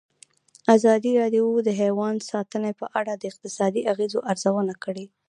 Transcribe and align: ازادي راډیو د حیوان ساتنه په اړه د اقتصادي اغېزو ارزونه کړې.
ازادي 0.75 1.11
راډیو 1.21 1.45
د 1.67 1.69
حیوان 1.81 2.15
ساتنه 2.31 2.69
په 2.79 2.85
اړه 2.99 3.13
د 3.15 3.23
اقتصادي 3.31 3.81
اغېزو 3.91 4.19
ارزونه 4.31 4.73
کړې. 4.83 5.05